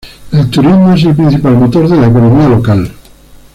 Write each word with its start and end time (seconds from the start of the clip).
El 0.31 0.49
turismo 0.49 0.91
es 0.93 1.03
el 1.03 1.15
principal 1.15 1.57
motor 1.57 1.87
de 1.87 1.95
la 1.97 2.07
economía 2.07 2.49
local. 2.49 2.91